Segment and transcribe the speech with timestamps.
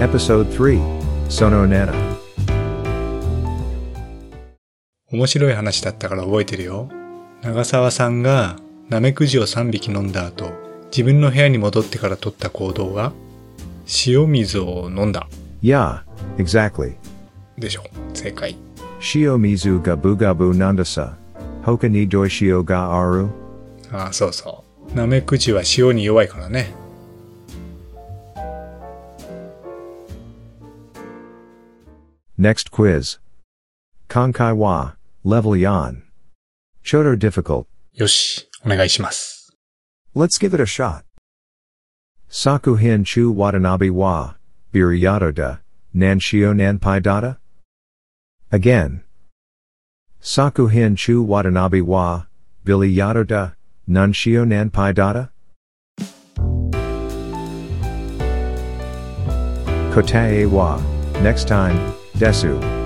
[0.00, 0.80] Episode 3
[1.28, 1.92] Sono Nana.
[5.10, 6.88] 面白い話だったから覚えてるよ。
[7.42, 8.56] 長澤さんが
[8.88, 10.50] ナメクジを3匹飲んだ後、
[10.86, 13.12] 自分の部屋に戻ってから取った行動が、
[14.06, 15.28] 塩水を飲んだ。
[15.62, 16.02] Yeah,
[16.38, 16.94] exactly.
[17.56, 17.84] でしょ？
[18.12, 18.56] 正解。
[19.00, 21.14] Shiomizu ga bugabu nandasa.
[21.64, 23.28] Hoka ni doishio ga aru.
[23.92, 24.96] ああ、そうそう。
[24.96, 26.74] ナメクジは塩に弱いからね。
[32.44, 33.16] Next quiz.
[34.10, 36.02] Kankai wa, level yan.
[36.84, 37.66] Choto difficult.
[37.94, 39.50] Yoshi, onegaishimasu.
[40.14, 41.06] Let's give it a shot.
[42.28, 44.34] Sakuhin chu watanabe wa,
[44.74, 45.56] biriyado da,
[45.96, 47.38] nanshio nanpai Dada?
[48.52, 49.02] Again.
[50.20, 52.24] Sakuhin chu watanabe wa,
[52.62, 53.52] biryato da,
[53.88, 55.30] nanshio nanpai Dada?
[59.94, 60.78] Kotae wa,
[61.22, 62.83] next time desu.